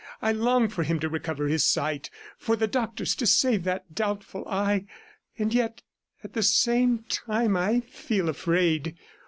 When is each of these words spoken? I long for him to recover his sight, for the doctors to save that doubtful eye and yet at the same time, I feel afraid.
I 0.19 0.31
long 0.31 0.67
for 0.67 0.81
him 0.81 0.99
to 1.01 1.09
recover 1.09 1.47
his 1.47 1.63
sight, 1.63 2.09
for 2.35 2.55
the 2.55 2.65
doctors 2.65 3.13
to 3.13 3.27
save 3.27 3.65
that 3.65 3.93
doubtful 3.93 4.43
eye 4.47 4.85
and 5.37 5.53
yet 5.53 5.83
at 6.23 6.33
the 6.33 6.41
same 6.41 7.05
time, 7.07 7.55
I 7.55 7.81
feel 7.81 8.27
afraid. 8.27 8.97